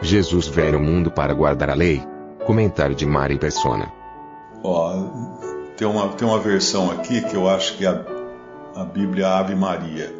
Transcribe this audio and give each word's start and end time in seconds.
Jesus 0.00 0.46
veio 0.46 0.76
ao 0.76 0.80
mundo 0.80 1.10
para 1.10 1.34
guardar 1.34 1.70
a 1.70 1.74
lei. 1.74 2.02
Comentário 2.46 2.94
de 2.94 3.04
Mari 3.04 3.38
Persona. 3.38 3.92
Ó, 4.62 4.92
tem 5.76 5.86
uma, 5.86 6.08
tem 6.08 6.26
uma 6.26 6.38
versão 6.38 6.90
aqui 6.90 7.20
que 7.22 7.34
eu 7.34 7.48
acho 7.48 7.76
que 7.76 7.84
é 7.84 7.88
a, 7.88 8.04
a 8.76 8.84
Bíblia 8.84 9.28
Ave 9.28 9.54
Maria. 9.54 10.14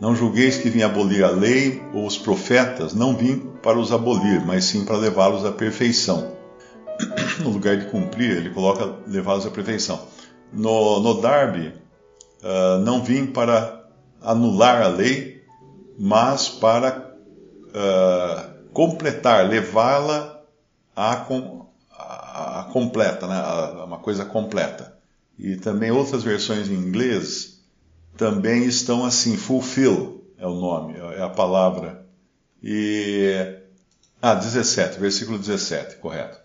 Não 0.00 0.14
julgueis 0.14 0.58
que 0.58 0.68
vim 0.68 0.82
abolir 0.82 1.24
a 1.24 1.30
lei 1.30 1.82
ou 1.92 2.06
os 2.06 2.18
profetas, 2.18 2.94
não 2.94 3.16
vim 3.16 3.38
para 3.62 3.78
os 3.78 3.92
abolir, 3.92 4.44
mas 4.44 4.64
sim 4.64 4.84
para 4.84 4.96
levá-los 4.96 5.44
à 5.44 5.52
perfeição. 5.52 6.32
No 7.40 7.50
lugar 7.50 7.76
de 7.76 7.86
cumprir, 7.86 8.30
ele 8.30 8.50
coloca 8.50 8.94
levá-los 9.06 9.46
à 9.46 9.50
perfeição. 9.50 10.00
No, 10.52 11.00
no 11.00 11.20
Darby, 11.20 11.74
uh, 12.42 12.78
não 12.82 13.02
vim 13.02 13.26
para 13.26 13.84
anular 14.22 14.80
a 14.82 14.88
lei, 14.88 15.42
mas 15.98 16.48
para 16.48 17.14
uh, 17.68 18.55
completar, 18.76 19.48
levá-la 19.48 20.38
à, 20.94 21.12
à, 21.14 22.68
completa, 22.70 23.26
né? 23.26 23.34
a, 23.34 23.84
uma 23.86 23.96
coisa 23.96 24.26
completa. 24.26 24.94
E 25.38 25.56
também 25.56 25.90
outras 25.90 26.22
versões 26.22 26.68
em 26.68 26.74
inglês 26.74 27.62
também 28.18 28.66
estão 28.66 29.02
assim, 29.02 29.34
fulfill 29.34 30.16
é 30.38 30.46
o 30.46 30.54
nome, 30.54 30.94
é 30.98 31.22
a 31.22 31.30
palavra. 31.30 32.06
E. 32.62 33.56
Ah, 34.20 34.34
17, 34.34 35.00
versículo 35.00 35.38
17, 35.38 35.96
correto. 35.96 36.38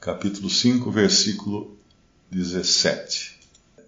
Capítulo 0.00 0.48
5, 0.48 0.88
versículo 0.88 1.76
17. 2.30 3.40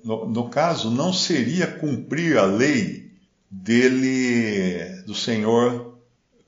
No, 0.03 0.29
no 0.29 0.49
caso, 0.49 0.91
não 0.91 1.13
seria 1.13 1.69
cumprir 1.69 2.39
a 2.39 2.45
lei 2.45 3.13
dele, 3.49 5.03
do 5.07 5.15
Senhor, 5.15 5.94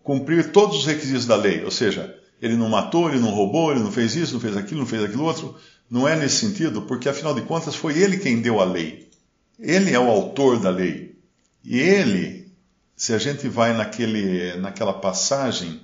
cumprir 0.06 0.52
todos 0.52 0.78
os 0.78 0.86
requisitos 0.86 1.26
da 1.26 1.34
lei, 1.34 1.64
ou 1.64 1.70
seja, 1.70 2.16
ele 2.40 2.54
não 2.54 2.68
matou, 2.68 3.10
ele 3.10 3.18
não 3.18 3.30
roubou, 3.30 3.72
ele 3.72 3.80
não 3.80 3.90
fez 3.90 4.14
isso, 4.14 4.34
não 4.34 4.40
fez 4.40 4.56
aquilo, 4.56 4.78
não 4.80 4.86
fez 4.86 5.02
aquilo 5.02 5.24
outro. 5.24 5.56
Não 5.90 6.06
é 6.06 6.14
nesse 6.14 6.46
sentido, 6.46 6.82
porque 6.82 7.08
afinal 7.08 7.34
de 7.34 7.42
contas 7.42 7.74
foi 7.74 7.98
ele 7.98 8.18
quem 8.18 8.40
deu 8.40 8.60
a 8.60 8.64
lei. 8.64 9.10
Ele 9.58 9.92
é 9.92 9.98
o 9.98 10.08
autor 10.08 10.60
da 10.60 10.70
lei. 10.70 11.18
E 11.64 11.76
ele, 11.80 12.52
se 12.94 13.14
a 13.14 13.18
gente 13.18 13.48
vai 13.48 13.76
naquele, 13.76 14.56
naquela 14.58 14.92
passagem 14.92 15.80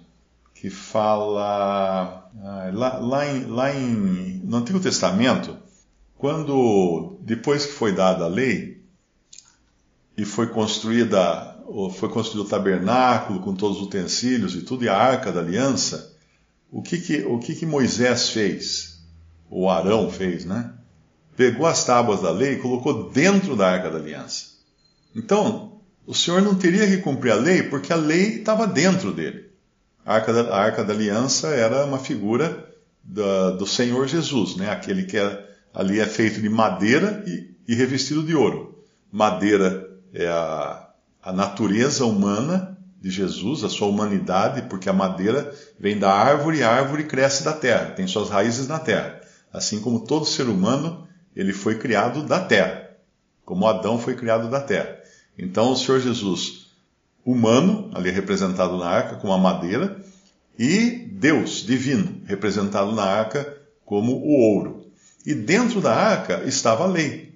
que 0.54 0.70
fala 0.70 2.30
ah, 2.32 2.70
lá, 2.72 2.98
lá, 3.00 3.26
em, 3.26 3.44
lá 3.46 3.74
em, 3.74 4.40
no 4.44 4.58
Antigo 4.58 4.78
Testamento, 4.78 5.56
quando 6.16 7.18
depois 7.22 7.66
que 7.66 7.72
foi 7.72 7.92
dada 7.92 8.26
a 8.26 8.28
lei 8.28 8.80
e 10.16 10.24
foi 10.24 10.46
construída 10.46 11.51
foi 11.94 12.08
construído 12.08 12.46
o 12.46 12.48
tabernáculo 12.48 13.40
com 13.40 13.54
todos 13.54 13.78
os 13.78 13.84
utensílios 13.84 14.54
e 14.54 14.62
tudo 14.62 14.84
e 14.84 14.88
a 14.88 14.96
arca 14.96 15.32
da 15.32 15.40
aliança, 15.40 16.14
o 16.70 16.82
que 16.82 16.98
que, 16.98 17.22
o 17.22 17.38
que, 17.38 17.54
que 17.54 17.66
Moisés 17.66 18.30
fez? 18.30 19.02
O 19.50 19.68
Arão 19.68 20.10
fez, 20.10 20.44
né? 20.44 20.72
pegou 21.36 21.66
as 21.66 21.84
tábuas 21.84 22.22
da 22.22 22.30
lei 22.30 22.54
e 22.54 22.58
colocou 22.58 23.10
dentro 23.10 23.56
da 23.56 23.68
arca 23.68 23.90
da 23.90 23.98
aliança. 23.98 24.52
Então, 25.14 25.80
o 26.06 26.14
Senhor 26.14 26.42
não 26.42 26.54
teria 26.54 26.86
que 26.86 26.98
cumprir 26.98 27.32
a 27.32 27.36
lei 27.36 27.62
porque 27.62 27.92
a 27.92 27.96
lei 27.96 28.38
estava 28.38 28.66
dentro 28.66 29.12
dele. 29.12 29.50
A 30.04 30.14
arca 30.14 30.32
da, 30.32 30.54
a 30.54 30.60
arca 30.60 30.84
da 30.84 30.92
aliança 30.92 31.48
era 31.48 31.84
uma 31.84 31.98
figura 31.98 32.68
da, 33.02 33.50
do 33.50 33.66
Senhor 33.66 34.06
Jesus, 34.06 34.56
né? 34.56 34.70
aquele 34.70 35.04
que 35.04 35.16
é, 35.16 35.48
ali 35.72 36.00
é 36.00 36.06
feito 36.06 36.40
de 36.40 36.48
madeira 36.48 37.24
e, 37.26 37.50
e 37.68 37.74
revestido 37.74 38.22
de 38.22 38.34
ouro. 38.34 38.84
Madeira 39.10 39.90
é 40.12 40.26
a, 40.26 40.81
a 41.22 41.32
natureza 41.32 42.04
humana 42.04 42.76
de 43.00 43.10
Jesus, 43.10 43.62
a 43.64 43.68
sua 43.68 43.88
humanidade, 43.88 44.62
porque 44.62 44.88
a 44.88 44.92
madeira 44.92 45.54
vem 45.78 45.98
da 45.98 46.12
árvore 46.12 46.58
e 46.58 46.62
a 46.62 46.70
árvore 46.70 47.04
cresce 47.04 47.44
da 47.44 47.52
terra, 47.52 47.92
tem 47.92 48.06
suas 48.06 48.28
raízes 48.28 48.68
na 48.68 48.78
terra. 48.78 49.20
Assim 49.52 49.80
como 49.80 50.06
todo 50.06 50.24
ser 50.24 50.48
humano 50.48 51.06
ele 51.34 51.52
foi 51.52 51.78
criado 51.78 52.22
da 52.22 52.40
terra, 52.40 52.90
como 53.44 53.66
Adão 53.66 53.98
foi 53.98 54.14
criado 54.14 54.50
da 54.50 54.60
terra. 54.60 54.98
Então 55.38 55.72
o 55.72 55.76
Senhor 55.76 56.00
Jesus, 56.00 56.66
humano, 57.24 57.90
ali 57.94 58.10
representado 58.10 58.76
na 58.76 58.86
arca 58.86 59.16
como 59.16 59.32
a 59.32 59.38
madeira, 59.38 60.00
e 60.58 61.08
Deus 61.12 61.64
divino, 61.64 62.20
representado 62.26 62.92
na 62.92 63.04
arca 63.04 63.56
como 63.84 64.12
o 64.12 64.30
ouro. 64.54 64.86
E 65.24 65.34
dentro 65.34 65.80
da 65.80 65.94
arca 65.94 66.42
estava 66.44 66.84
a 66.84 66.88
lei. 66.88 67.34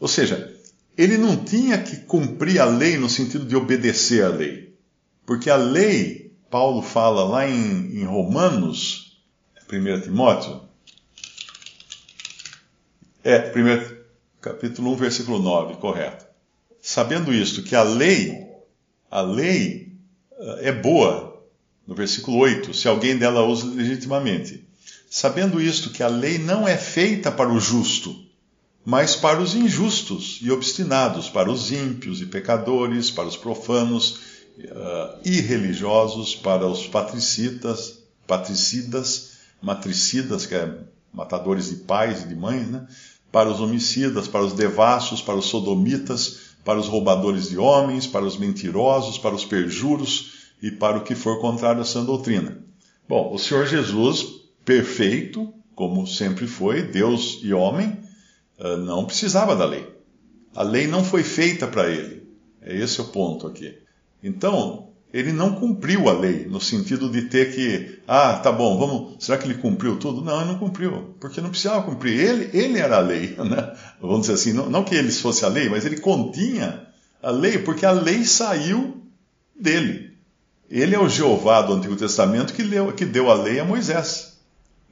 Ou 0.00 0.08
seja, 0.08 0.57
ele 0.98 1.16
não 1.16 1.36
tinha 1.36 1.80
que 1.80 1.98
cumprir 1.98 2.60
a 2.60 2.64
lei 2.64 2.98
no 2.98 3.08
sentido 3.08 3.44
de 3.44 3.54
obedecer 3.54 4.24
à 4.24 4.28
lei. 4.28 4.76
Porque 5.24 5.48
a 5.48 5.54
lei, 5.54 6.32
Paulo 6.50 6.82
fala 6.82 7.22
lá 7.22 7.48
em, 7.48 8.00
em 8.00 8.04
Romanos, 8.04 9.16
1 9.72 10.00
Timóteo, 10.00 10.60
é, 13.22 13.38
primeiro, 13.38 14.04
capítulo 14.40 14.92
1, 14.94 14.96
versículo 14.96 15.38
9, 15.38 15.76
correto. 15.76 16.26
Sabendo 16.82 17.32
isto, 17.32 17.62
que 17.62 17.76
a 17.76 17.82
lei, 17.84 18.48
a 19.08 19.20
lei 19.20 19.92
eh, 20.32 20.68
é 20.68 20.72
boa, 20.72 21.44
no 21.86 21.94
versículo 21.94 22.38
8, 22.38 22.74
se 22.74 22.88
alguém 22.88 23.16
dela 23.16 23.44
usa 23.44 23.66
legitimamente. 23.66 24.66
Sabendo 25.08 25.60
isto, 25.60 25.90
que 25.90 26.02
a 26.02 26.08
lei 26.08 26.38
não 26.38 26.66
é 26.66 26.76
feita 26.76 27.30
para 27.30 27.52
o 27.52 27.60
justo, 27.60 28.27
mas 28.88 29.14
para 29.14 29.38
os 29.38 29.54
injustos 29.54 30.38
e 30.40 30.50
obstinados, 30.50 31.28
para 31.28 31.50
os 31.50 31.70
ímpios 31.70 32.22
e 32.22 32.24
pecadores, 32.24 33.10
para 33.10 33.28
os 33.28 33.36
profanos, 33.36 34.12
uh, 34.60 35.18
irreligiosos, 35.26 36.34
para 36.34 36.66
os 36.66 36.86
patricitas, 36.86 37.98
patricidas, 38.26 39.32
matricidas, 39.60 40.46
que 40.46 40.54
é 40.54 40.74
matadores 41.12 41.68
de 41.68 41.76
pais 41.76 42.22
e 42.22 42.28
de 42.28 42.34
mães, 42.34 42.66
né? 42.66 42.86
para 43.30 43.50
os 43.50 43.60
homicidas, 43.60 44.26
para 44.26 44.42
os 44.42 44.54
devassos, 44.54 45.20
para 45.20 45.36
os 45.36 45.44
sodomitas, 45.44 46.54
para 46.64 46.78
os 46.78 46.86
roubadores 46.86 47.50
de 47.50 47.58
homens, 47.58 48.06
para 48.06 48.24
os 48.24 48.38
mentirosos, 48.38 49.18
para 49.18 49.34
os 49.34 49.44
perjuros 49.44 50.32
e 50.62 50.70
para 50.70 50.96
o 50.96 51.04
que 51.04 51.14
for 51.14 51.42
contrário 51.42 51.82
à 51.82 51.84
sã 51.84 52.02
doutrina. 52.02 52.56
Bom, 53.06 53.34
o 53.34 53.38
Senhor 53.38 53.66
Jesus, 53.66 54.24
perfeito, 54.64 55.52
como 55.74 56.06
sempre 56.06 56.46
foi, 56.46 56.80
Deus 56.80 57.40
e 57.42 57.52
homem, 57.52 58.07
não 58.58 59.04
precisava 59.04 59.54
da 59.54 59.64
lei. 59.64 59.86
A 60.54 60.62
lei 60.62 60.86
não 60.86 61.04
foi 61.04 61.22
feita 61.22 61.66
para 61.66 61.88
ele. 61.88 62.28
É 62.60 62.76
esse 62.76 63.00
o 63.00 63.04
ponto 63.04 63.46
aqui. 63.46 63.78
Então, 64.22 64.88
ele 65.12 65.32
não 65.32 65.54
cumpriu 65.54 66.08
a 66.08 66.12
lei, 66.12 66.46
no 66.46 66.60
sentido 66.60 67.08
de 67.08 67.22
ter 67.22 67.54
que, 67.54 68.00
ah, 68.06 68.34
tá 68.34 68.52
bom, 68.52 68.78
vamos, 68.78 69.24
será 69.24 69.38
que 69.38 69.46
ele 69.46 69.54
cumpriu 69.54 69.96
tudo? 69.96 70.22
Não, 70.22 70.40
ele 70.40 70.50
não 70.50 70.58
cumpriu, 70.58 71.14
porque 71.18 71.40
não 71.40 71.50
precisava 71.50 71.82
cumprir. 71.82 72.18
Ele, 72.18 72.50
ele 72.52 72.78
era 72.78 72.96
a 72.96 73.00
lei, 73.00 73.34
né? 73.38 73.74
Vamos 74.00 74.22
dizer 74.22 74.34
assim, 74.34 74.52
não, 74.52 74.68
não 74.68 74.84
que 74.84 74.94
ele 74.94 75.10
fosse 75.10 75.44
a 75.44 75.48
lei, 75.48 75.68
mas 75.68 75.86
ele 75.86 75.98
continha 75.98 76.86
a 77.22 77.30
lei, 77.30 77.58
porque 77.58 77.86
a 77.86 77.90
lei 77.90 78.24
saiu 78.24 79.02
dele. 79.58 80.12
Ele 80.68 80.94
é 80.94 80.98
o 80.98 81.08
Jeová 81.08 81.62
do 81.62 81.72
Antigo 81.72 81.96
Testamento 81.96 82.52
que 82.52 82.62
que 82.94 83.06
deu 83.06 83.30
a 83.30 83.34
lei 83.34 83.58
a 83.58 83.64
Moisés. 83.64 84.38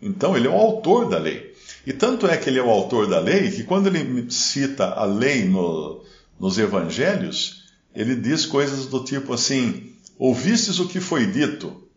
Então, 0.00 0.34
ele 0.34 0.46
é 0.46 0.50
o 0.50 0.54
autor 0.54 1.10
da 1.10 1.18
lei. 1.18 1.45
E 1.86 1.92
tanto 1.92 2.26
é 2.26 2.36
que 2.36 2.50
ele 2.50 2.58
é 2.58 2.62
o 2.62 2.68
autor 2.68 3.06
da 3.06 3.20
lei 3.20 3.48
que 3.52 3.62
quando 3.62 3.86
ele 3.86 4.28
cita 4.28 4.86
a 4.86 5.04
lei 5.04 5.44
no, 5.44 6.04
nos 6.38 6.58
evangelhos, 6.58 7.64
ele 7.94 8.16
diz 8.16 8.44
coisas 8.44 8.86
do 8.86 9.04
tipo 9.04 9.32
assim: 9.32 9.92
ouvistes 10.18 10.80
o 10.80 10.88
que 10.88 10.98
foi 10.98 11.26
dito, 11.26 11.88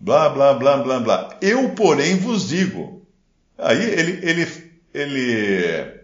blá, 0.00 0.28
blá, 0.28 0.52
blá, 0.52 0.78
blá, 0.78 0.98
blá. 0.98 1.38
Eu, 1.40 1.70
porém, 1.70 2.16
vos 2.16 2.48
digo. 2.48 3.06
Aí 3.56 3.80
ele, 3.80 4.28
ele, 4.28 4.72
ele, 4.92 6.00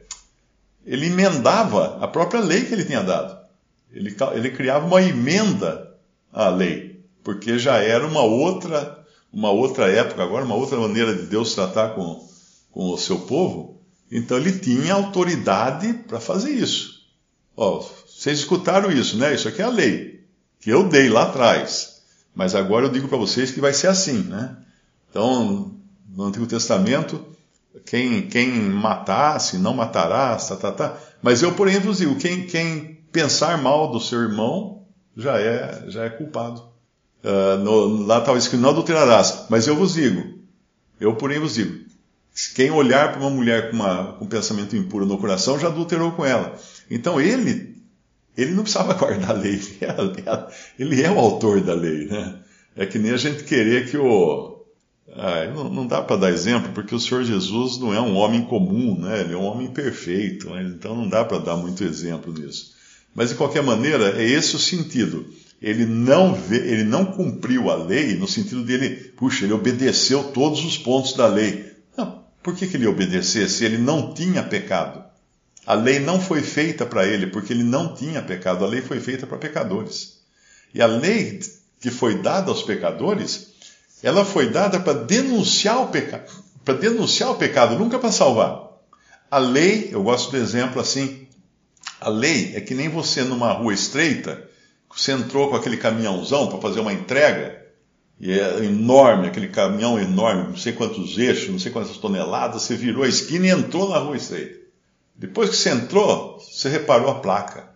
ele 0.87 1.07
emendava 1.07 1.99
a 2.01 2.07
própria 2.07 2.41
lei 2.41 2.65
que 2.65 2.73
ele 2.73 2.85
tinha 2.85 3.03
dado. 3.03 3.37
Ele, 3.93 4.15
ele 4.35 4.51
criava 4.53 4.87
uma 4.87 5.03
emenda 5.03 5.93
à 6.33 6.49
lei, 6.49 7.05
porque 7.25 7.59
já 7.59 7.77
era 7.79 8.07
uma 8.07 8.23
outra, 8.23 9.05
uma 9.33 9.51
outra 9.51 9.91
época 9.91 10.23
agora, 10.23 10.45
uma 10.45 10.55
outra 10.55 10.79
maneira 10.79 11.15
de 11.15 11.25
Deus 11.25 11.55
tratar 11.55 11.91
com, 11.91 12.27
com 12.73 12.91
o 12.91 12.99
seu 12.99 13.21
povo. 13.21 13.81
Então 14.11 14.37
ele 14.37 14.59
tinha 14.59 14.95
autoridade 14.95 15.93
para 15.95 16.19
fazer 16.19 16.51
isso. 16.51 17.03
Ó, 17.57 17.79
vocês 18.07 18.41
escutaram 18.41 18.91
isso, 18.91 19.17
né? 19.17 19.35
Isso 19.35 19.47
aqui 19.47 19.63
é 19.63 19.65
a 19.65 19.69
lei 19.69 20.25
que 20.61 20.71
eu 20.71 20.89
dei 20.89 21.09
lá 21.09 21.25
atrás. 21.25 22.03
Mas 22.35 22.55
agora 22.55 22.87
eu 22.87 22.91
digo 22.91 23.09
para 23.09 23.19
vocês 23.19 23.51
que 23.51 23.61
vai 23.61 23.75
ser 23.75 23.89
assim, 23.89 24.19
né? 24.23 24.57
Então, 25.11 25.75
no 26.09 26.25
Antigo 26.25 26.47
Testamento, 26.47 27.23
quem, 27.85 28.23
quem 28.29 28.49
matasse, 28.51 29.59
não 29.59 29.75
matarás, 29.75 30.49
tá, 30.49 30.57
tá, 30.57 30.73
tá. 30.73 30.99
Mas 31.21 31.43
eu, 31.43 31.53
porém, 31.53 31.79
vos 31.79 31.99
digo, 31.99 32.17
quem, 32.17 32.47
quem 32.47 32.99
pensar 33.13 33.61
mal 33.61 33.91
do 33.91 34.01
seu 34.01 34.21
irmão 34.23 34.85
já 35.17 35.39
é, 35.39 35.85
já 35.89 36.05
é 36.05 36.11
culpado. 36.11 36.63
Uh, 37.23 37.59
no, 37.59 38.07
lá 38.07 38.19
estava 38.19 38.39
escrito, 38.39 38.63
não 38.63 38.71
adulterarás. 38.71 39.47
Mas 39.51 39.67
eu 39.67 39.77
vos 39.77 39.95
digo, 39.95 40.39
eu, 40.99 41.15
porém, 41.17 41.39
vos 41.39 41.55
digo, 41.55 41.85
quem 42.55 42.71
olhar 42.71 43.13
para 43.13 43.21
uma 43.21 43.31
mulher 43.31 43.71
com, 43.71 43.77
uma, 43.77 44.15
com 44.15 44.25
um 44.25 44.29
pensamento 44.29 44.77
impuro 44.77 45.07
no 45.07 45.19
coração 45.19 45.59
já 45.59 45.69
adulterou 45.69 46.13
com 46.13 46.25
ela. 46.25 46.59
Então 46.91 47.21
ele, 47.21 47.77
ele 48.37 48.53
não 48.53 48.63
precisava 48.63 48.95
guardar 48.99 49.31
a 49.31 49.35
lei, 49.35 49.61
ele 50.79 51.03
é 51.03 51.11
o 51.11 51.19
autor 51.19 51.61
da 51.61 51.75
lei, 51.75 52.07
né? 52.07 52.39
É 52.75 52.87
que 52.87 52.99
nem 52.99 53.13
a 53.13 53.17
gente 53.17 53.45
querer 53.45 53.91
que 53.91 53.99
o. 53.99 54.65
Ah, 55.15 55.45
não, 55.55 55.69
não, 55.69 55.87
dá 55.87 56.01
para 56.01 56.17
dar 56.17 56.31
exemplo, 56.31 56.73
porque 56.73 56.95
o 56.95 57.01
Senhor 57.01 57.23
Jesus 57.23 57.79
não 57.79 57.93
é 57.93 58.01
um 58.01 58.15
homem 58.15 58.43
comum, 58.43 58.99
né? 58.99 59.21
Ele 59.21 59.35
é 59.35 59.37
um 59.37 59.45
homem 59.45 59.69
perfeito, 59.69 60.49
né? 60.49 60.63
então 60.75 60.97
não 60.97 61.07
dá 61.07 61.23
para 61.23 61.39
dar 61.39 61.57
muito 61.57 61.85
exemplo 61.85 62.33
nisso. 62.33 62.73
Mas 63.15 63.29
de 63.29 63.35
qualquer 63.35 63.63
maneira, 63.63 64.19
é 64.19 64.25
esse 64.25 64.57
o 64.57 64.59
sentido. 64.59 65.27
Ele 65.61 65.85
não 65.85 66.35
vê, 66.35 66.57
ele 66.57 66.85
não 66.85 67.05
cumpriu 67.05 67.71
a 67.71 67.77
lei 67.77 68.15
no 68.15 68.27
sentido 68.27 68.65
dele, 68.65 69.13
puxa, 69.17 69.45
ele 69.45 69.53
obedeceu 69.53 70.25
todos 70.25 70.65
os 70.65 70.79
pontos 70.79 71.13
da 71.13 71.27
lei. 71.27 71.72
Por 72.43 72.57
que, 72.57 72.67
que 72.67 72.77
ele 72.77 72.87
obedecesse? 72.87 73.65
Ele 73.65 73.79
não 73.79 74.13
tinha 74.13 74.43
pecado. 74.43 75.05
A 75.65 75.75
lei 75.75 76.01
não 76.01 76.21
foi 76.21 76.43
feita 76.43 76.85
para 76.85 77.07
ele 77.07 77.29
porque 77.29 77.53
ele 77.53 77.63
não 77.63 77.95
tinha 77.95 78.21
pecado. 78.21 78.65
A 78.65 78.69
lei 78.69 78.83
foi 78.83 79.01
feita 79.01 79.27
para 79.27 79.39
pecadores. 79.39 80.19
E 80.75 80.83
a 80.83 80.87
lei 80.87 81.41
que 81.81 81.91
foi 81.91 82.21
dada 82.21 82.51
aos 82.51 82.63
pecadores, 82.63 83.49
ela 84.03 84.25
foi 84.25 84.51
dada 84.51 84.81
para 84.81 84.93
denunciar 84.93 85.83
o 85.83 85.89
pecado, 85.89 86.31
para 86.65 86.75
denunciar 86.75 87.31
o 87.31 87.37
pecado, 87.37 87.79
nunca 87.79 87.99
para 87.99 88.13
salvar. 88.13 88.71
A 89.31 89.39
lei, 89.39 89.89
eu 89.93 90.03
gosto 90.03 90.31
do 90.31 90.37
exemplo 90.37 90.81
assim, 90.81 91.27
a 92.01 92.09
lei 92.09 92.53
é 92.55 92.61
que 92.61 92.75
nem 92.75 92.89
você 92.89 93.23
numa 93.23 93.53
rua 93.53 93.73
estreita, 93.73 94.49
você 94.95 95.13
entrou 95.13 95.49
com 95.49 95.57
aquele 95.57 95.77
caminhãozão 95.77 96.49
para 96.49 96.61
fazer 96.61 96.81
uma 96.81 96.93
entrega, 96.93 97.62
e 98.23 98.31
é 98.31 98.65
enorme, 98.65 99.27
aquele 99.27 99.49
caminhão 99.49 99.99
enorme, 99.99 100.45
não 100.45 100.57
sei 100.57 100.73
quantos 100.73 101.19
eixos, 101.19 101.49
não 101.49 101.59
sei 101.59 101.73
quantas 101.73 101.97
toneladas, 101.97 102.63
você 102.63 102.77
virou 102.77 103.03
a 103.03 103.09
esquina 103.09 103.49
e 103.49 103.51
entrou 103.51 103.89
na 103.89 103.99
rua 103.99 104.17
estreita. 104.17 104.61
Depois 105.17 105.51
que 105.51 105.57
você 105.57 105.71
entrou, 105.71 106.39
você 106.39 106.69
reparou 106.69 107.11
a 107.11 107.17
placa 107.17 107.71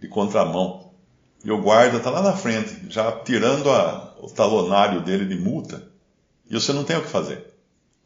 de 0.00 0.06
contramão. 0.06 0.92
E 1.44 1.50
o 1.50 1.60
guarda 1.60 1.96
está 1.96 2.10
lá 2.10 2.22
na 2.22 2.32
frente, 2.32 2.76
já 2.88 3.10
tirando 3.10 3.72
a, 3.72 4.14
o 4.20 4.28
talonário 4.28 5.00
dele 5.00 5.24
de 5.24 5.34
multa. 5.34 5.88
E 6.48 6.54
você 6.54 6.72
não 6.72 6.84
tem 6.84 6.96
o 6.96 7.02
que 7.02 7.08
fazer, 7.08 7.52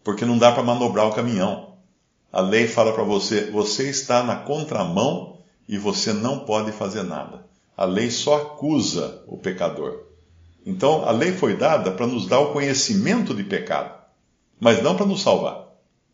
porque 0.02 0.24
não 0.24 0.38
dá 0.38 0.50
para 0.50 0.62
manobrar 0.62 1.06
o 1.06 1.14
caminhão. 1.14 1.74
A 2.32 2.40
lei 2.40 2.66
fala 2.66 2.94
para 2.94 3.04
você: 3.04 3.50
você 3.50 3.90
está 3.90 4.22
na 4.22 4.36
contramão 4.36 5.36
e 5.68 5.76
você 5.76 6.14
não 6.14 6.38
pode 6.40 6.72
fazer 6.72 7.02
nada. 7.02 7.44
A 7.76 7.84
lei 7.84 8.10
só 8.10 8.36
acusa 8.36 9.22
o 9.26 9.36
pecador. 9.36 10.11
Então, 10.64 11.04
a 11.04 11.10
lei 11.10 11.32
foi 11.32 11.56
dada 11.56 11.90
para 11.90 12.06
nos 12.06 12.26
dar 12.26 12.38
o 12.38 12.52
conhecimento 12.52 13.34
de 13.34 13.42
pecado, 13.42 13.94
mas 14.60 14.82
não 14.82 14.96
para 14.96 15.06
nos 15.06 15.22
salvar. 15.22 15.68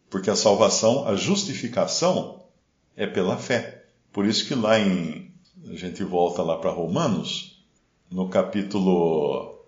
Porque 0.08 0.30
a 0.30 0.36
salvação, 0.36 1.06
a 1.06 1.14
justificação, 1.14 2.42
é 2.96 3.06
pela 3.06 3.36
fé. 3.36 3.84
Por 4.12 4.24
isso 4.26 4.46
que 4.46 4.54
lá 4.54 4.78
em. 4.78 5.30
A 5.68 5.74
gente 5.74 6.02
volta 6.02 6.42
lá 6.42 6.56
para 6.56 6.70
Romanos, 6.70 7.62
no 8.10 8.28
capítulo, 8.28 9.66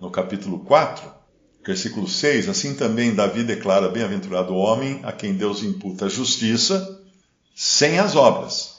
no 0.00 0.10
capítulo 0.10 0.60
4, 0.60 1.10
versículo 1.64 2.08
6, 2.08 2.48
assim 2.48 2.74
também 2.74 3.14
Davi 3.14 3.44
declara: 3.44 3.88
Bem-aventurado 3.88 4.54
o 4.54 4.58
homem 4.58 5.00
a 5.02 5.12
quem 5.12 5.34
Deus 5.34 5.62
imputa 5.62 6.08
justiça 6.08 7.02
sem 7.54 7.98
as 7.98 8.16
obras 8.16 8.71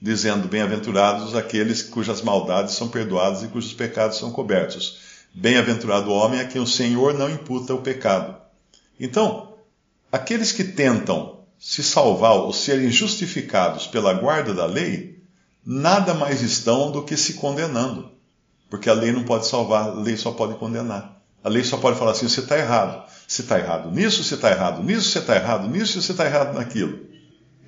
dizendo: 0.00 0.48
Bem-aventurados 0.48 1.34
aqueles 1.34 1.82
cujas 1.82 2.22
maldades 2.22 2.74
são 2.74 2.88
perdoadas 2.88 3.42
e 3.42 3.48
cujos 3.48 3.72
pecados 3.72 4.18
são 4.18 4.30
cobertos. 4.30 4.98
Bem-aventurado 5.34 6.10
o 6.10 6.14
homem 6.14 6.40
a 6.40 6.44
quem 6.44 6.60
o 6.60 6.66
Senhor 6.66 7.14
não 7.14 7.30
imputa 7.30 7.74
o 7.74 7.82
pecado. 7.82 8.36
Então, 8.98 9.54
aqueles 10.10 10.52
que 10.52 10.64
tentam 10.64 11.40
se 11.58 11.82
salvar 11.82 12.34
ou 12.34 12.52
serem 12.52 12.90
justificados 12.90 13.86
pela 13.86 14.14
guarda 14.14 14.54
da 14.54 14.64
lei, 14.64 15.22
nada 15.64 16.14
mais 16.14 16.40
estão 16.40 16.90
do 16.90 17.02
que 17.02 17.16
se 17.16 17.34
condenando. 17.34 18.10
Porque 18.70 18.88
a 18.88 18.94
lei 18.94 19.12
não 19.12 19.24
pode 19.24 19.46
salvar, 19.46 19.88
a 19.88 19.94
lei 19.94 20.16
só 20.16 20.32
pode 20.32 20.54
condenar. 20.54 21.20
A 21.42 21.48
lei 21.48 21.64
só 21.64 21.76
pode 21.76 21.98
falar 21.98 22.12
assim: 22.12 22.28
você 22.28 22.40
está 22.40 22.58
errado. 22.58 23.08
Você 23.26 23.42
está 23.42 23.58
errado 23.58 23.90
nisso, 23.90 24.24
você 24.24 24.34
está 24.34 24.50
errado 24.50 24.82
nisso, 24.82 25.10
você 25.10 25.18
está 25.18 25.36
errado 25.36 25.68
nisso, 25.68 26.00
você 26.00 26.12
está 26.12 26.24
errado 26.24 26.54
naquilo. 26.54 27.07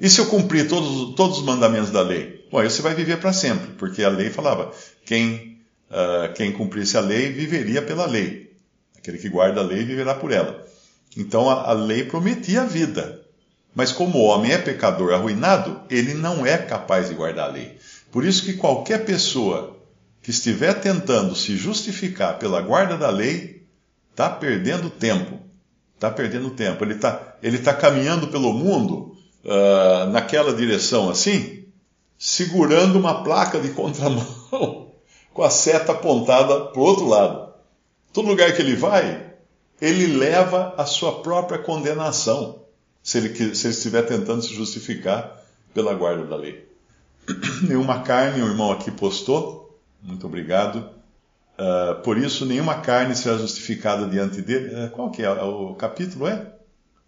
E 0.00 0.08
se 0.08 0.18
eu 0.18 0.26
cumprir 0.26 0.66
todos, 0.66 1.14
todos 1.14 1.38
os 1.38 1.44
mandamentos 1.44 1.90
da 1.90 2.00
lei? 2.00 2.46
Bom, 2.50 2.58
aí 2.58 2.70
você 2.70 2.80
vai 2.80 2.94
viver 2.94 3.18
para 3.18 3.32
sempre, 3.32 3.72
porque 3.74 4.02
a 4.02 4.08
lei 4.08 4.30
falava: 4.30 4.72
quem, 5.04 5.58
uh, 5.90 6.32
quem 6.34 6.50
cumprisse 6.52 6.96
a 6.96 7.00
lei 7.00 7.30
viveria 7.30 7.82
pela 7.82 8.06
lei. 8.06 8.50
Aquele 8.96 9.18
que 9.18 9.28
guarda 9.28 9.60
a 9.60 9.64
lei 9.64 9.84
viverá 9.84 10.14
por 10.14 10.32
ela. 10.32 10.66
Então 11.16 11.50
a, 11.50 11.70
a 11.70 11.72
lei 11.72 12.04
prometia 12.04 12.62
a 12.62 12.66
vida. 12.66 13.20
Mas 13.74 13.92
como 13.92 14.18
o 14.18 14.24
homem 14.24 14.52
é 14.52 14.58
pecador 14.58 15.12
arruinado, 15.12 15.82
ele 15.90 16.14
não 16.14 16.44
é 16.44 16.56
capaz 16.56 17.08
de 17.08 17.14
guardar 17.14 17.50
a 17.50 17.52
lei. 17.52 17.78
Por 18.10 18.24
isso 18.24 18.44
que 18.44 18.54
qualquer 18.54 19.04
pessoa 19.04 19.76
que 20.22 20.30
estiver 20.30 20.74
tentando 20.80 21.36
se 21.36 21.56
justificar 21.56 22.38
pela 22.38 22.60
guarda 22.60 22.96
da 22.96 23.10
lei, 23.10 23.66
está 24.10 24.28
perdendo 24.28 24.90
tempo. 24.90 25.38
Está 25.94 26.10
perdendo 26.10 26.50
tempo. 26.50 26.82
Ele 26.84 26.94
está 26.94 27.36
ele 27.42 27.58
tá 27.58 27.72
caminhando 27.72 28.28
pelo 28.28 28.52
mundo 28.52 29.16
uh, 29.44 30.10
naquela 30.10 30.52
direção 30.52 31.10
assim, 31.10 31.64
segurando 32.18 32.98
uma 32.98 33.22
placa 33.22 33.60
de 33.60 33.70
contramão 33.70 34.26
com 35.32 35.42
a 35.42 35.50
seta 35.50 35.92
apontada 35.92 36.66
para 36.66 36.80
o 36.80 36.84
outro 36.84 37.06
lado. 37.06 37.50
Todo 38.12 38.28
lugar 38.28 38.52
que 38.54 38.60
ele 38.60 38.74
vai, 38.74 39.34
ele 39.80 40.06
leva 40.18 40.74
a 40.76 40.84
sua 40.84 41.22
própria 41.22 41.58
condenação, 41.58 42.64
se 43.02 43.18
ele, 43.18 43.54
se 43.54 43.66
ele 43.66 43.74
estiver 43.74 44.02
tentando 44.02 44.42
se 44.42 44.52
justificar 44.52 45.40
pela 45.72 45.94
guarda 45.94 46.24
da 46.24 46.36
lei. 46.36 46.68
nenhuma 47.62 48.02
carne, 48.02 48.42
o 48.42 48.46
irmão 48.46 48.72
aqui 48.72 48.90
postou, 48.90 49.78
muito 50.02 50.26
obrigado. 50.26 50.90
Uh, 51.58 52.00
por 52.02 52.16
isso, 52.16 52.46
nenhuma 52.46 52.80
carne 52.80 53.14
será 53.14 53.36
justificada 53.36 54.06
diante 54.08 54.40
dele. 54.40 54.74
Uh, 54.74 54.90
qual 54.90 55.10
que 55.10 55.22
é? 55.22 55.30
O 55.30 55.74
capítulo 55.74 56.26
é? 56.26 56.54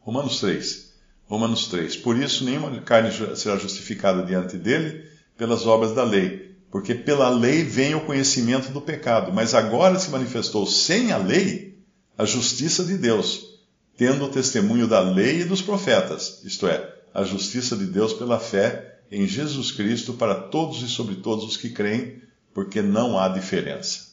Romanos 0.01 0.41
3. 0.41 0.92
Romanos 1.33 1.67
3. 1.69 1.97
Por 1.97 2.19
isso, 2.19 2.45
nenhuma 2.45 2.71
carne 2.83 3.11
será 3.37 3.57
justificada 3.57 4.23
diante 4.23 4.59
dele 4.59 5.03
pelas 5.35 5.67
obras 5.67 5.95
da 5.95 6.05
lei, 6.05 6.55
porque 6.71 6.95
pela 6.95 7.31
lei 7.31 7.65
vem 7.65 7.95
o 7.95 8.05
conhecimento 8.05 8.71
do 8.71 8.83
pecado, 8.83 9.33
mas 9.33 9.55
agora 9.55 9.99
se 9.99 10.11
manifestou 10.11 10.67
sem 10.67 11.11
a 11.11 11.17
lei 11.17 11.79
a 12.19 12.27
justiça 12.27 12.85
de 12.85 12.99
Deus, 12.99 13.59
tendo 13.97 14.27
o 14.27 14.29
testemunho 14.29 14.87
da 14.87 15.01
lei 15.01 15.41
e 15.41 15.45
dos 15.47 15.62
profetas, 15.62 16.43
isto 16.45 16.69
é, 16.69 16.87
a 17.15 17.25
justiça 17.25 17.79
de 17.79 17.87
Deus 17.87 18.12
pela 18.12 18.39
fé 18.39 18.99
em 19.11 19.27
Jesus 19.27 19.73
Cristo 19.73 20.12
para 20.12 20.35
todos 20.35 20.83
e 20.83 20.89
sobre 20.89 21.15
todos 21.15 21.47
os 21.47 21.57
que 21.57 21.71
creem, 21.71 22.21
porque 22.53 22.83
não 22.83 23.19
há 23.19 23.29
diferença. 23.29 24.09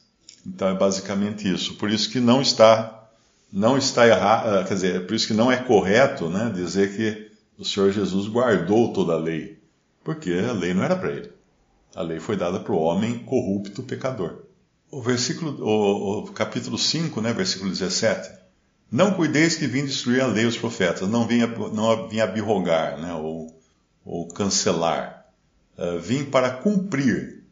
Então 0.47 0.69
é 0.69 0.73
basicamente 0.73 1.51
isso. 1.53 1.73
Por 1.73 1.91
isso 1.91 2.09
que 2.09 2.21
não 2.21 2.41
está 2.41 2.98
não 3.51 3.77
está 3.77 4.07
errado, 4.07 4.47
ah, 4.47 4.63
quer 4.63 4.75
dizer, 4.75 4.95
é 4.95 4.99
por 4.99 5.15
isso 5.15 5.27
que 5.27 5.33
não 5.33 5.51
é 5.51 5.57
correto 5.57 6.29
né, 6.29 6.51
dizer 6.53 6.95
que 6.95 7.31
o 7.57 7.65
Senhor 7.65 7.91
Jesus 7.91 8.27
guardou 8.27 8.93
toda 8.93 9.13
a 9.13 9.17
lei, 9.17 9.59
porque 10.03 10.31
a 10.31 10.53
lei 10.53 10.73
não 10.73 10.83
era 10.83 10.95
para 10.95 11.11
ele. 11.11 11.31
A 11.95 12.01
lei 12.01 12.19
foi 12.19 12.37
dada 12.37 12.59
para 12.59 12.73
o 12.73 12.79
homem 12.79 13.19
corrupto, 13.19 13.83
pecador. 13.83 14.43
O 14.91 15.01
versículo, 15.01 15.63
o, 15.63 16.19
o, 16.19 16.31
capítulo 16.31 16.77
5, 16.77 17.19
né, 17.21 17.33
versículo 17.33 17.69
17. 17.69 18.37
Não 18.91 19.13
cuideis 19.13 19.55
que 19.55 19.67
vim 19.67 19.85
destruir 19.85 20.21
a 20.21 20.27
lei 20.27 20.45
os 20.45 20.57
profetas, 20.57 21.07
não 21.07 21.27
vim, 21.27 21.39
não 21.73 22.07
vim 22.07 22.19
abirrogar, 22.19 22.99
né, 22.99 23.13
ou, 23.13 23.53
ou 24.05 24.27
cancelar. 24.27 25.25
Uh, 25.77 25.99
vim 25.99 26.25
para 26.25 26.51
cumprir. 26.51 27.43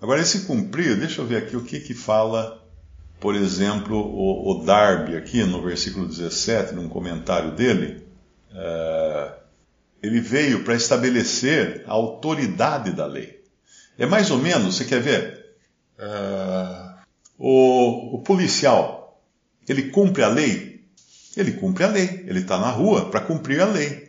Agora, 0.00 0.20
esse 0.20 0.40
cumprir, 0.40 0.98
deixa 0.98 1.20
eu 1.20 1.26
ver 1.26 1.38
aqui 1.38 1.56
o 1.56 1.64
que 1.64 1.80
que 1.80 1.94
fala 1.94 2.65
por 3.18 3.34
exemplo, 3.34 3.96
o, 3.96 4.50
o 4.50 4.64
Darby, 4.64 5.16
aqui 5.16 5.42
no 5.44 5.62
versículo 5.62 6.06
17, 6.06 6.74
num 6.74 6.88
comentário 6.88 7.52
dele, 7.52 8.04
é, 8.54 9.32
ele 10.02 10.20
veio 10.20 10.62
para 10.64 10.74
estabelecer 10.74 11.84
a 11.86 11.92
autoridade 11.92 12.92
da 12.92 13.06
lei. 13.06 13.42
É 13.98 14.04
mais 14.04 14.30
ou 14.30 14.38
menos, 14.38 14.76
você 14.76 14.84
quer 14.84 15.00
ver? 15.00 15.46
É, 15.98 16.86
o, 17.38 18.16
o 18.16 18.18
policial, 18.22 19.22
ele 19.66 19.84
cumpre 19.90 20.22
a 20.22 20.28
lei? 20.28 20.84
Ele 21.36 21.52
cumpre 21.52 21.84
a 21.84 21.88
lei, 21.88 22.24
ele 22.26 22.40
está 22.40 22.58
na 22.58 22.70
rua 22.70 23.10
para 23.10 23.20
cumprir 23.20 23.60
a 23.60 23.66
lei. 23.66 24.06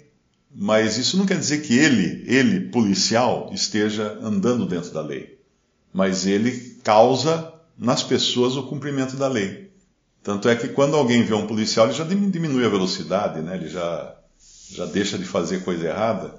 Mas 0.54 0.98
isso 0.98 1.18
não 1.18 1.26
quer 1.26 1.38
dizer 1.38 1.60
que 1.60 1.78
ele, 1.78 2.24
ele, 2.26 2.70
policial, 2.70 3.52
esteja 3.54 4.18
andando 4.22 4.66
dentro 4.66 4.92
da 4.92 5.02
lei. 5.02 5.38
Mas 5.94 6.26
ele 6.26 6.78
causa 6.84 7.54
nas 7.78 8.04
pessoas 8.04 8.56
o 8.56 8.64
cumprimento 8.64 9.16
da 9.16 9.28
lei. 9.28 9.72
Tanto 10.24 10.50
é 10.50 10.56
que 10.56 10.70
quando 10.70 10.96
alguém 10.96 11.24
vê 11.24 11.34
um 11.34 11.48
policial, 11.48 11.86
ele 11.86 11.96
já 11.96 12.04
diminui 12.04 12.66
a 12.66 12.70
velocidade, 12.70 13.40
né? 13.42 13.56
ele 13.56 13.70
já, 13.70 14.16
já 14.72 14.86
deixa 14.86 15.18
de 15.18 15.24
fazer 15.24 15.64
coisa 15.64 15.88
errada, 15.88 16.36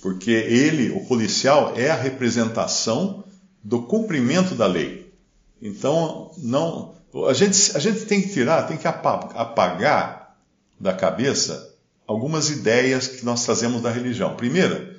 porque 0.00 0.30
ele, 0.30 0.90
o 0.90 1.04
policial, 1.06 1.74
é 1.76 1.90
a 1.90 1.96
representação 1.96 3.24
do 3.62 3.82
cumprimento 3.82 4.54
da 4.54 4.66
lei. 4.66 5.12
Então, 5.60 6.30
não, 6.38 6.94
a 7.28 7.32
gente, 7.32 7.76
a 7.76 7.80
gente 7.80 8.06
tem 8.06 8.22
que 8.22 8.32
tirar, 8.32 8.62
tem 8.62 8.76
que 8.76 8.86
apagar 8.86 10.36
da 10.78 10.94
cabeça 10.94 11.74
algumas 12.06 12.48
ideias 12.48 13.08
que 13.08 13.24
nós 13.24 13.44
trazemos 13.44 13.82
da 13.82 13.90
religião. 13.90 14.36
Primeira, 14.36 14.96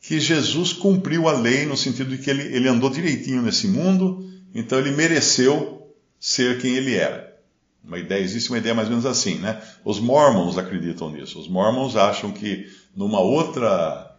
que 0.00 0.20
Jesus 0.20 0.72
cumpriu 0.72 1.28
a 1.28 1.32
lei 1.32 1.66
no 1.66 1.76
sentido 1.76 2.10
de 2.10 2.22
que 2.22 2.30
ele, 2.30 2.42
ele 2.54 2.68
andou 2.68 2.90
direitinho 2.90 3.42
nesse 3.42 3.66
mundo, 3.66 4.30
então 4.54 4.78
ele 4.78 4.90
mereceu 4.90 5.92
ser 6.20 6.60
quem 6.60 6.74
ele 6.74 6.94
era. 6.94 7.32
Uma 7.84 7.98
ideia, 7.98 8.22
existe 8.22 8.48
uma 8.48 8.58
ideia 8.58 8.74
mais 8.74 8.86
ou 8.86 8.92
menos 8.92 9.06
assim, 9.06 9.36
né? 9.36 9.60
Os 9.84 9.98
mormons 9.98 10.56
acreditam 10.56 11.10
nisso. 11.10 11.40
Os 11.40 11.48
mormons 11.48 11.96
acham 11.96 12.30
que 12.30 12.70
numa 12.94 13.18
outra, 13.18 14.14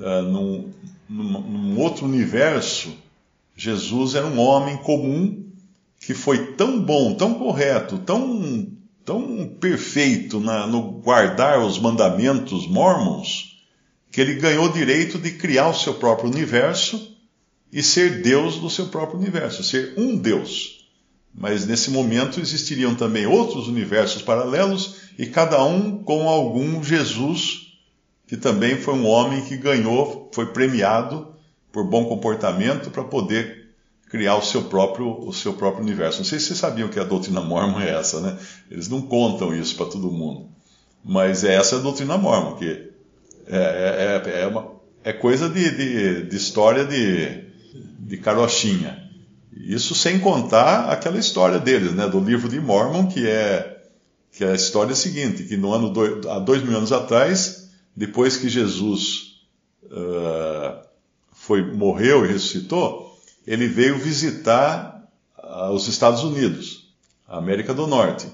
uh, 0.00 0.22
num, 0.22 0.72
num, 1.08 1.40
num 1.40 1.78
outro 1.78 2.06
universo, 2.06 2.96
Jesus 3.54 4.14
era 4.14 4.26
um 4.26 4.38
homem 4.38 4.78
comum 4.78 5.44
que 6.00 6.14
foi 6.14 6.54
tão 6.54 6.80
bom, 6.80 7.14
tão 7.14 7.34
correto, 7.34 7.98
tão, 7.98 8.66
tão 9.04 9.46
perfeito 9.60 10.40
na, 10.40 10.66
no 10.66 10.82
guardar 10.82 11.60
os 11.60 11.78
mandamentos 11.78 12.66
mormons, 12.66 13.62
que 14.10 14.20
ele 14.20 14.34
ganhou 14.34 14.66
o 14.66 14.72
direito 14.72 15.18
de 15.18 15.32
criar 15.32 15.68
o 15.68 15.74
seu 15.74 15.94
próprio 15.94 16.30
universo 16.30 17.11
e 17.72 17.82
ser 17.82 18.20
Deus 18.20 18.56
do 18.56 18.68
seu 18.68 18.86
próprio 18.88 19.18
universo, 19.18 19.64
ser 19.64 19.94
um 19.96 20.16
Deus. 20.16 20.86
Mas 21.34 21.66
nesse 21.66 21.90
momento 21.90 22.38
existiriam 22.38 22.94
também 22.94 23.26
outros 23.26 23.66
universos 23.66 24.20
paralelos 24.20 24.96
e 25.18 25.26
cada 25.26 25.64
um 25.64 26.02
com 26.02 26.28
algum 26.28 26.84
Jesus, 26.84 27.72
que 28.26 28.36
também 28.36 28.76
foi 28.76 28.94
um 28.94 29.06
homem 29.06 29.42
que 29.42 29.56
ganhou, 29.56 30.30
foi 30.34 30.52
premiado 30.52 31.34
por 31.72 31.84
bom 31.84 32.04
comportamento 32.04 32.90
para 32.90 33.04
poder 33.04 33.70
criar 34.10 34.36
o 34.36 34.42
seu 34.42 34.64
próprio 34.64 35.26
o 35.26 35.32
seu 35.32 35.54
próprio 35.54 35.82
universo. 35.82 36.18
Não 36.18 36.26
sei 36.26 36.38
se 36.38 36.48
vocês 36.48 36.58
sabiam 36.58 36.88
que 36.88 37.00
a 37.00 37.04
doutrina 37.04 37.40
mormon 37.40 37.80
é 37.80 37.98
essa, 37.98 38.20
né? 38.20 38.38
Eles 38.70 38.88
não 38.90 39.00
contam 39.00 39.56
isso 39.56 39.74
para 39.74 39.86
todo 39.86 40.10
mundo, 40.10 40.50
mas 41.02 41.44
é 41.44 41.54
essa 41.54 41.76
a 41.76 41.78
doutrina 41.78 42.18
mormon 42.18 42.56
que 42.56 42.90
é, 43.46 44.22
é, 44.26 44.42
é, 44.42 44.46
uma, 44.46 44.72
é 45.02 45.14
coisa 45.14 45.48
de, 45.48 45.70
de, 45.70 46.22
de 46.24 46.36
história 46.36 46.84
de, 46.84 47.51
de 47.98 48.16
carochinha. 48.16 49.10
Isso 49.52 49.94
sem 49.94 50.18
contar 50.18 50.90
aquela 50.90 51.18
história 51.18 51.58
deles, 51.58 51.92
né? 51.92 52.08
Do 52.08 52.20
livro 52.20 52.48
de 52.48 52.60
Mormon, 52.60 53.06
que 53.08 53.26
é 53.26 53.68
que 54.32 54.44
é 54.44 54.52
a 54.52 54.54
história 54.54 54.94
seguinte, 54.94 55.44
que 55.44 55.58
no 55.58 55.72
ano 55.72 55.90
do, 55.90 56.30
há 56.30 56.38
dois 56.38 56.62
mil 56.62 56.74
anos 56.74 56.90
atrás, 56.90 57.68
depois 57.94 58.34
que 58.34 58.48
Jesus 58.48 59.42
uh, 59.84 60.82
foi 61.32 61.62
morreu 61.62 62.24
e 62.24 62.28
ressuscitou, 62.28 63.14
ele 63.46 63.66
veio 63.68 63.98
visitar 63.98 65.06
uh, 65.38 65.70
os 65.72 65.86
Estados 65.86 66.24
Unidos, 66.24 66.94
a 67.28 67.36
América 67.36 67.74
do 67.74 67.86
Norte. 67.86 68.26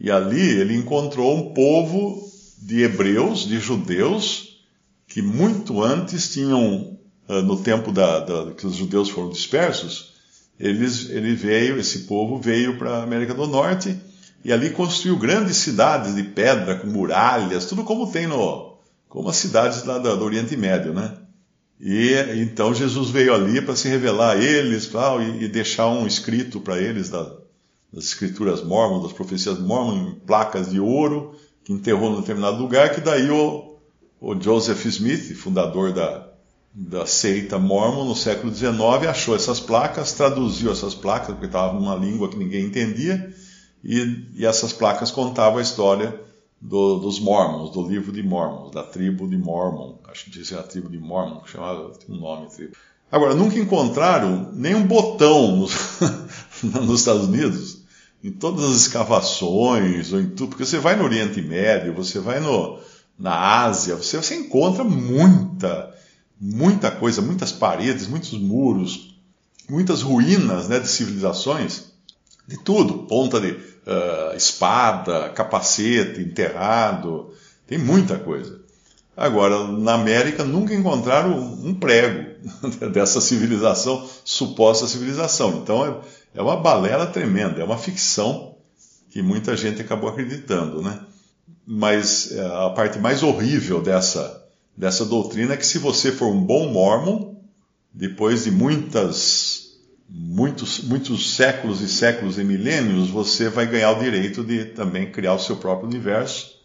E 0.00 0.10
ali 0.10 0.40
ele 0.40 0.74
encontrou 0.74 1.36
um 1.36 1.52
povo 1.52 2.26
de 2.58 2.82
hebreus, 2.82 3.46
de 3.46 3.58
judeus, 3.58 4.58
que 5.06 5.20
muito 5.20 5.82
antes 5.82 6.32
tinham, 6.32 6.95
no 7.28 7.62
tempo 7.62 7.92
da, 7.92 8.20
da, 8.20 8.52
que 8.52 8.66
os 8.66 8.76
judeus 8.76 9.08
foram 9.08 9.30
dispersos, 9.30 10.14
eles, 10.58 11.10
ele 11.10 11.34
veio, 11.34 11.78
esse 11.78 12.00
povo 12.00 12.38
veio 12.38 12.78
para 12.78 12.98
a 12.98 13.02
América 13.02 13.34
do 13.34 13.46
Norte 13.46 13.96
e 14.44 14.52
ali 14.52 14.70
construiu 14.70 15.18
grandes 15.18 15.56
cidades 15.56 16.14
de 16.14 16.22
pedra 16.22 16.76
com 16.76 16.86
muralhas, 16.86 17.66
tudo 17.66 17.84
como 17.84 18.10
tem 18.10 18.26
no, 18.26 18.78
como 19.08 19.28
as 19.28 19.36
cidades 19.36 19.84
lá 19.84 19.98
do, 19.98 20.24
Oriente 20.24 20.56
Médio, 20.56 20.94
né? 20.94 21.14
E 21.78 22.14
então 22.40 22.74
Jesus 22.74 23.10
veio 23.10 23.34
ali 23.34 23.60
para 23.60 23.76
se 23.76 23.88
revelar 23.88 24.36
a 24.36 24.42
eles 24.42 24.86
tal, 24.86 25.20
e, 25.20 25.44
e 25.44 25.48
deixar 25.48 25.88
um 25.88 26.06
escrito 26.06 26.60
para 26.60 26.80
eles 26.80 27.10
da, 27.10 27.22
das 27.92 28.04
escrituras 28.04 28.62
mormons, 28.62 29.02
das 29.02 29.12
profecias 29.12 29.58
mormons, 29.58 30.12
em 30.12 30.14
placas 30.20 30.70
de 30.70 30.80
ouro, 30.80 31.34
que 31.64 31.72
enterrou 31.72 32.10
num 32.10 32.20
determinado 32.20 32.56
lugar, 32.56 32.94
que 32.94 33.00
daí 33.00 33.30
o, 33.30 33.76
o 34.20 34.40
Joseph 34.40 34.86
Smith, 34.86 35.34
fundador 35.34 35.92
da, 35.92 36.25
da 36.78 37.06
seita 37.06 37.58
mormon 37.58 38.04
no 38.04 38.14
século 38.14 38.54
XIX, 38.54 39.08
achou 39.08 39.34
essas 39.34 39.58
placas, 39.58 40.12
traduziu 40.12 40.70
essas 40.70 40.94
placas, 40.94 41.28
porque 41.28 41.46
estava 41.46 41.72
numa 41.72 41.96
língua 41.96 42.28
que 42.28 42.36
ninguém 42.36 42.66
entendia, 42.66 43.34
e, 43.82 44.26
e 44.34 44.44
essas 44.44 44.74
placas 44.74 45.10
contavam 45.10 45.58
a 45.58 45.62
história 45.62 46.20
do, 46.60 46.98
dos 46.98 47.18
Mormons, 47.18 47.70
do 47.70 47.88
livro 47.88 48.12
de 48.12 48.22
Mormons, 48.22 48.72
da 48.72 48.82
tribo 48.82 49.26
de 49.26 49.38
Mormon. 49.38 49.96
Acho 50.10 50.24
que 50.24 50.30
dizia 50.30 50.58
a 50.58 50.62
tribo 50.62 50.90
de 50.90 50.98
Mormon, 50.98 51.40
que 51.40 51.50
chamava, 51.50 51.92
um 52.10 52.16
nome. 52.16 52.48
Tribo. 52.48 52.76
Agora, 53.10 53.34
nunca 53.34 53.58
encontraram 53.58 54.52
nenhum 54.52 54.86
botão 54.86 55.56
nos, 55.56 55.72
nos 56.62 57.00
Estados 57.00 57.26
Unidos, 57.26 57.84
em 58.22 58.32
todas 58.32 58.64
as 58.64 58.76
escavações, 58.76 60.12
ou 60.12 60.20
em 60.20 60.28
tudo, 60.28 60.50
porque 60.50 60.66
você 60.66 60.78
vai 60.78 60.94
no 60.94 61.04
Oriente 61.04 61.40
Médio, 61.40 61.94
você 61.94 62.18
vai 62.18 62.38
no, 62.38 62.78
na 63.18 63.62
Ásia, 63.62 63.94
você, 63.94 64.18
você 64.18 64.34
encontra 64.34 64.84
muita, 64.84 65.94
muita 66.40 66.90
coisa, 66.90 67.22
muitas 67.22 67.52
paredes, 67.52 68.06
muitos 68.06 68.32
muros, 68.32 69.16
muitas 69.68 70.02
ruínas 70.02 70.68
né, 70.68 70.78
de 70.78 70.88
civilizações, 70.88 71.92
de 72.46 72.56
tudo, 72.58 73.06
ponta 73.06 73.40
de 73.40 73.52
uh, 73.52 74.36
espada, 74.36 75.30
capacete 75.30 76.20
enterrado, 76.20 77.32
tem 77.66 77.78
muita 77.78 78.18
coisa. 78.18 78.60
Agora, 79.16 79.66
na 79.66 79.94
América 79.94 80.44
nunca 80.44 80.74
encontraram 80.74 81.38
um 81.38 81.74
prego 81.74 82.36
dessa 82.92 83.20
civilização, 83.20 84.06
suposta 84.24 84.86
civilização. 84.86 85.60
Então 85.62 85.86
é, 85.86 86.38
é 86.38 86.42
uma 86.42 86.56
balela 86.56 87.06
tremenda, 87.06 87.60
é 87.60 87.64
uma 87.64 87.78
ficção 87.78 88.56
que 89.10 89.22
muita 89.22 89.56
gente 89.56 89.80
acabou 89.80 90.10
acreditando, 90.10 90.82
né? 90.82 91.00
Mas 91.66 92.30
é, 92.30 92.46
a 92.66 92.70
parte 92.70 92.98
mais 92.98 93.22
horrível 93.22 93.80
dessa, 93.80 94.45
dessa 94.76 95.04
doutrina 95.04 95.56
que 95.56 95.66
se 95.66 95.78
você 95.78 96.12
for 96.12 96.28
um 96.28 96.40
bom 96.40 96.68
mormon, 96.70 97.34
depois 97.92 98.44
de 98.44 98.50
muitas 98.50 99.66
muitos, 100.08 100.80
muitos 100.84 101.34
séculos 101.34 101.80
e 101.80 101.88
séculos 101.88 102.38
e 102.38 102.44
milênios, 102.44 103.10
você 103.10 103.48
vai 103.48 103.66
ganhar 103.66 103.90
o 103.92 104.00
direito 104.00 104.44
de 104.44 104.66
também 104.66 105.10
criar 105.10 105.34
o 105.34 105.38
seu 105.38 105.56
próprio 105.56 105.88
universo 105.88 106.56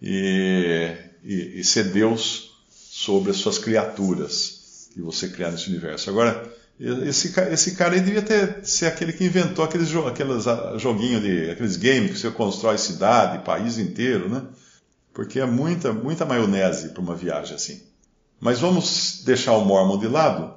e, 0.00 0.92
e, 1.24 1.60
e 1.60 1.64
ser 1.64 1.84
Deus 1.84 2.52
sobre 2.70 3.30
as 3.30 3.38
suas 3.38 3.58
criaturas 3.58 4.88
que 4.92 5.00
você 5.00 5.28
criar 5.28 5.50
nesse 5.50 5.68
universo. 5.68 6.08
Agora, 6.08 6.52
esse, 6.78 7.32
esse 7.50 7.74
cara 7.74 7.94
aí 7.94 8.00
devia 8.00 8.22
ter, 8.22 8.64
ser 8.64 8.86
aquele 8.86 9.12
que 9.12 9.24
inventou 9.24 9.64
aqueles, 9.64 9.94
aqueles 9.94 10.46
ah, 10.46 10.76
joguinhos 10.78 11.22
de, 11.22 11.50
aqueles 11.50 11.76
games 11.76 12.12
que 12.12 12.18
você 12.18 12.30
constrói 12.30 12.78
cidade, 12.78 13.44
país 13.44 13.78
inteiro, 13.78 14.28
né? 14.28 14.42
Porque 15.14 15.38
é 15.38 15.46
muita, 15.46 15.92
muita 15.92 16.26
maionese 16.26 16.88
para 16.88 17.00
uma 17.00 17.14
viagem 17.14 17.54
assim. 17.54 17.80
Mas 18.40 18.58
vamos 18.58 19.22
deixar 19.24 19.52
o 19.52 19.64
Mormon 19.64 19.96
de 19.96 20.08
lado 20.08 20.52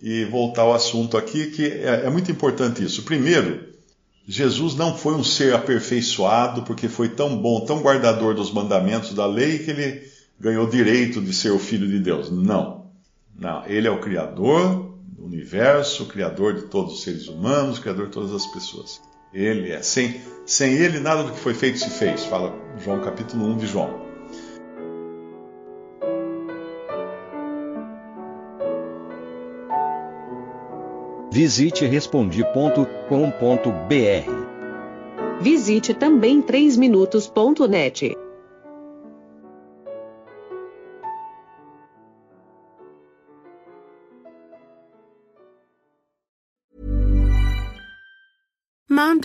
e 0.00 0.24
voltar 0.26 0.62
ao 0.62 0.72
assunto 0.72 1.16
aqui, 1.16 1.48
que 1.48 1.66
é, 1.66 2.04
é 2.06 2.10
muito 2.10 2.30
importante 2.30 2.82
isso. 2.82 3.02
Primeiro, 3.02 3.68
Jesus 4.26 4.76
não 4.76 4.96
foi 4.96 5.14
um 5.14 5.24
ser 5.24 5.52
aperfeiçoado 5.52 6.62
porque 6.62 6.88
foi 6.88 7.08
tão 7.08 7.36
bom, 7.36 7.64
tão 7.64 7.80
guardador 7.80 8.34
dos 8.34 8.52
mandamentos 8.52 9.12
da 9.12 9.26
lei 9.26 9.58
que 9.58 9.72
ele 9.72 10.08
ganhou 10.38 10.68
direito 10.68 11.20
de 11.20 11.34
ser 11.34 11.50
o 11.50 11.58
filho 11.58 11.88
de 11.88 11.98
Deus. 11.98 12.30
Não. 12.30 12.86
Não, 13.36 13.66
ele 13.66 13.88
é 13.88 13.90
o 13.90 14.00
criador 14.00 14.94
do 15.02 15.24
universo, 15.24 16.04
o 16.04 16.06
criador 16.06 16.54
de 16.54 16.62
todos 16.62 16.94
os 16.94 17.02
seres 17.02 17.26
humanos, 17.26 17.78
o 17.78 17.80
criador 17.80 18.06
de 18.06 18.12
todas 18.12 18.32
as 18.32 18.46
pessoas. 18.46 19.00
Ele 19.32 19.72
é. 19.72 19.82
Sem, 19.82 20.20
sem 20.46 20.74
ele, 20.74 20.98
nada 20.98 21.22
do 21.22 21.32
que 21.32 21.38
foi 21.38 21.54
feito 21.54 21.78
se 21.78 21.90
fez. 21.90 22.24
Fala 22.24 22.54
João 22.78 23.00
capítulo 23.00 23.46
1 23.46 23.56
de 23.58 23.66
João. 23.66 24.08
Visite 31.30 31.86
respondi.com.br. 31.86 34.48
Visite 35.40 35.94
também 35.94 36.42
3minutos.net. 36.42 38.27